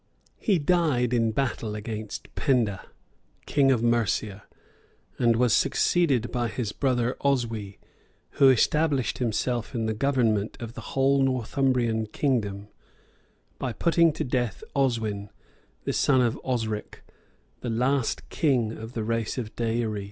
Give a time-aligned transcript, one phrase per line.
[0.09, 0.67] [*][* Bede, lib.
[0.67, 0.67] iii.
[0.67, 0.79] cap.
[0.79, 2.87] 9.] He died in battle against Penda,
[3.45, 4.45] king of Mercia,
[5.19, 7.77] and was succeeded by his brother Oswy,
[8.39, 12.69] who established himself in the government of the whole Northumbrian kingdom,
[13.59, 15.29] by putting to death Oswin,
[15.83, 17.03] the son of Osric,
[17.59, 19.99] the last king of the race of Deïri.